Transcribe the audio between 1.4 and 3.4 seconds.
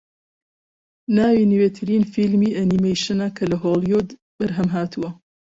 نوێترین فیلمی ئەنیمەیشنە